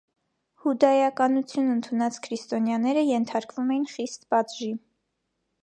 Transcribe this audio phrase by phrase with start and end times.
[0.61, 4.75] Հուդայականություն ընդունած քրիստոնյաները ենթարկվում էին խիստ պատժի։